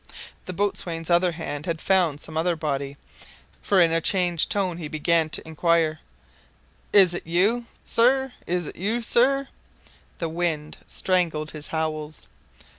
The 0.47 0.53
boatswain's 0.53 1.11
other 1.11 1.33
hand 1.33 1.67
had 1.67 1.79
found 1.79 2.21
some 2.21 2.35
other 2.35 2.55
body, 2.55 2.97
for 3.61 3.79
in 3.79 3.91
a 3.91 4.01
changed 4.01 4.49
tone 4.49 4.77
he 4.79 4.87
began 4.87 5.29
to 5.29 5.47
inquire: 5.47 5.99
"Is 6.91 7.13
it 7.13 7.27
you, 7.27 7.65
sir? 7.83 8.33
Is 8.47 8.65
it 8.65 8.77
you, 8.77 9.03
sir?" 9.03 9.47
The 10.17 10.27
wind 10.29 10.79
strangled 10.87 11.51
his 11.51 11.67
howls. 11.67 12.27